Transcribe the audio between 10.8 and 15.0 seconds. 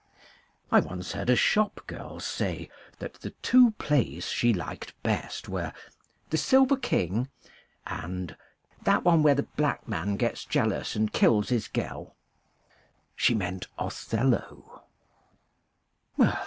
and kills his girl." She meant" Othello."